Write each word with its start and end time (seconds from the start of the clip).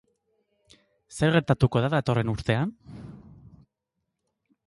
Zer 1.17 1.35
gertatuko 1.35 1.83
da 1.85 1.91
datorren 1.95 2.33
urtean? 2.33 2.73